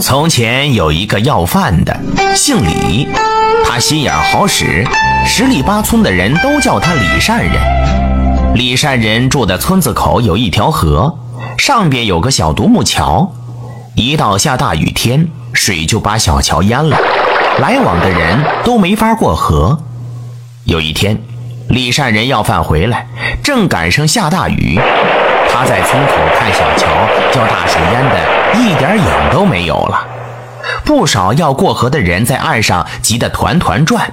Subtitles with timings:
[0.00, 1.98] 从前有一个要饭的，
[2.34, 3.08] 姓李，
[3.64, 4.84] 他心眼好使，
[5.26, 8.54] 十里八村的人都叫他李善人。
[8.54, 11.18] 李善人住的村子口有一条河，
[11.56, 13.32] 上边有个小独木桥，
[13.94, 16.98] 一到下大雨天，水就把小桥淹了，
[17.60, 19.78] 来往的人都没法过河。
[20.64, 21.18] 有一天，
[21.68, 23.06] 李善人要饭回来，
[23.42, 24.78] 正赶上下大雨。
[25.56, 26.88] 他在村口看小桥，
[27.32, 30.04] 叫大水淹的一点影都没有了。
[30.84, 34.12] 不少要过河的人在岸上急得团团转。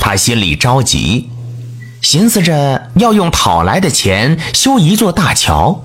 [0.00, 1.28] 他心里着急，
[2.00, 5.82] 寻思着要用讨来的钱修一座大桥。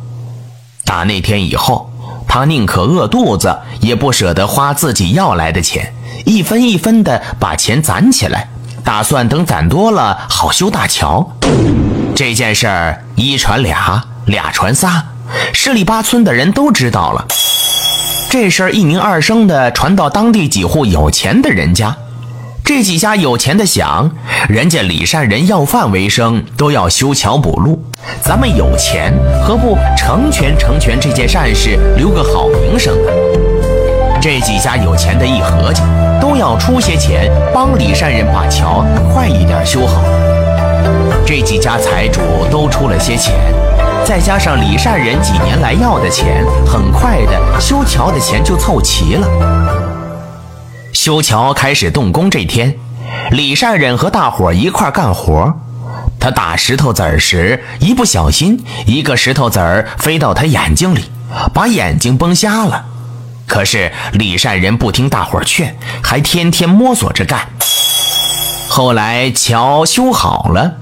[0.85, 1.91] 打那天以后，
[2.25, 5.93] 他宁可饿肚子，也不舍得花自己要来的钱，
[6.25, 8.47] 一分一分地把钱攒起来，
[8.85, 11.29] 打算等攒多了好修大桥。
[12.15, 14.01] 这件事儿一传俩。
[14.29, 15.03] 俩传仨，
[15.53, 17.25] 十里八村的人都知道了。
[18.29, 21.95] 这事儿一名二声的传到当地几户有钱的人家，
[22.63, 24.11] 这几家有钱的想，
[24.47, 27.83] 人家李善人要饭为生，都要修桥补路，
[28.21, 29.11] 咱们有钱，
[29.43, 33.11] 何不成全成全这件善事，留个好名声呢？
[34.21, 35.81] 这几家有钱的一合计，
[36.21, 40.03] 都要出些钱帮李善人把桥快一点修好。
[41.25, 43.33] 这几家财主都出了些钱。
[44.05, 49.27] 再加上李善人几年来要的钱，很快的修桥的钱就凑齐了。
[50.93, 52.75] 修桥开始动工这天，
[53.31, 55.53] 李善人和大伙一块干活。
[56.19, 61.05] 他打石头子儿时，一不小心，一个石头子儿飞到他眼睛里，
[61.53, 62.85] 把眼睛崩瞎了。
[63.47, 67.47] 可是李善人不听大伙劝，还天天摸索着干。
[68.67, 70.73] 后来桥修好了。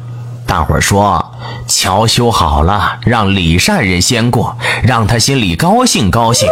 [0.46, 1.34] 大伙说
[1.68, 6.48] 桥修好了，让李善人先过，让他心里高兴高兴。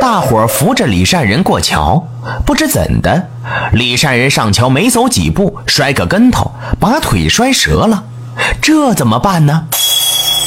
[0.00, 2.06] 大伙儿扶着李善人过桥，
[2.46, 3.28] 不知怎的，
[3.72, 8.04] 李善人上桥没走几步，摔个跟头，把腿摔折了。
[8.62, 9.66] 这怎么办呢？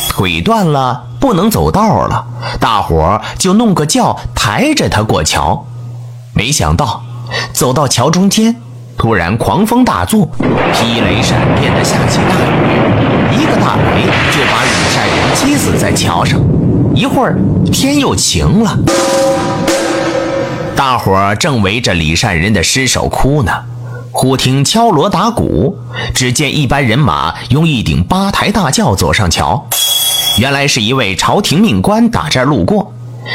[0.09, 2.25] 腿断了，不能走道了，
[2.59, 5.65] 大伙儿就弄个轿抬着他过桥。
[6.33, 7.03] 没想到，
[7.53, 8.55] 走到桥中间。
[8.97, 10.27] 突然，狂风大作，
[10.73, 16.39] 劈雷闪电的下起大雨，一个大雷就把李善人击死在桥上。
[16.95, 17.37] 一会儿，
[17.71, 18.75] 天又晴了，
[20.75, 23.51] 大伙儿正围着李善人的尸首哭呢。
[24.11, 25.77] 忽听敲锣打鼓，
[26.15, 29.67] 只见一班人马用一顶八抬大轿走上桥，
[30.39, 32.91] 原来是一位朝廷命官打这儿路过。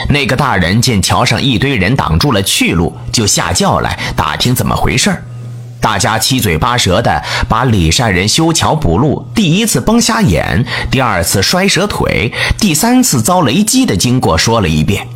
[0.08, 5.22] 那个大人见桥上一堆人挡住了去路，就下轿来打听怎么回事儿。
[5.82, 15.08] 大家七嘴八舌的把李善人修桥补路，第一次崩瞎眼，第二次摔折腿，第三次遭雷击的经过说了一遍。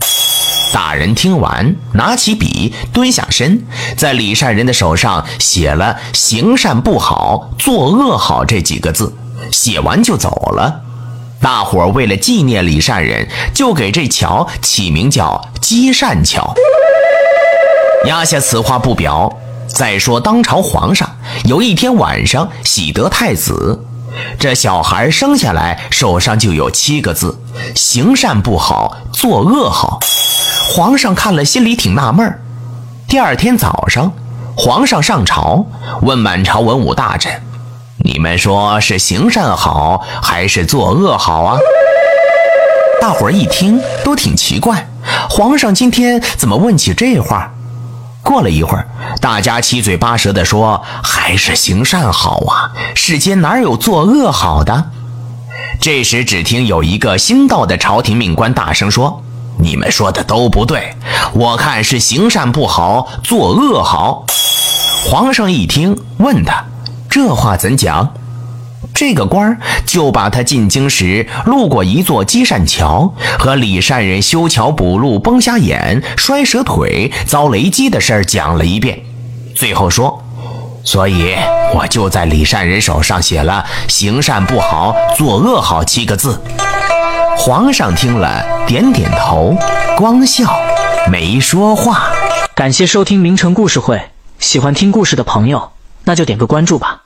[0.72, 3.64] 大人听完，拿起笔，蹲下身，
[3.96, 9.14] 在李善人的手上写了“行善不好，作恶好”这几个字，
[9.52, 10.82] 写完就走了。
[11.40, 16.52] 大伙儿为了纪念李善人，就给这桥起名叫“积善桥”。
[18.08, 19.32] 压下此话不表。
[19.68, 21.08] 再说，当朝皇上
[21.44, 23.84] 有一天晚上喜得太子，
[24.38, 27.38] 这小孩生下来手上就有七个字：
[27.74, 30.00] 行善不好，作恶好。
[30.70, 32.40] 皇上看了心里挺纳闷。
[33.06, 34.12] 第二天早上，
[34.56, 35.66] 皇上上朝
[36.02, 37.32] 问满朝文武大臣
[38.02, 41.58] ：“你们说是行善好还是作恶好啊？”
[43.00, 44.88] 大伙儿一听都挺奇怪，
[45.28, 47.52] 皇上今天怎么问起这话？
[48.26, 48.88] 过了一会儿，
[49.20, 52.74] 大家七嘴八舌地说：“还是行善好啊！
[52.96, 54.90] 世间哪有作恶好的？”
[55.80, 59.22] 这时，只听有一个新到的朝廷命官大声说
[59.62, 60.96] ：“你们说的都不对，
[61.34, 64.26] 我看是行善不好，作恶好。”
[65.06, 66.64] 皇上一听，问他
[67.08, 68.12] ：“这话怎讲？”
[68.94, 79.00] 这个官儿就把他进京时路过一座积善桥和李善人修桥补路崩瞎眼摔折腿遭雷击的事儿讲了一遍，
[79.54, 80.22] 最后说
[80.84, 81.36] ：“所以
[81.74, 86.40] 我就在李善人手上写了‘行善不好，作恶好’七个字。”
[87.36, 89.54] 皇上听了点点头，
[89.96, 90.58] 光笑
[91.10, 92.10] 没说话。
[92.54, 94.00] 感谢收听名城故事会，
[94.38, 95.72] 喜欢听故事的朋友，
[96.04, 97.05] 那就点个关注吧。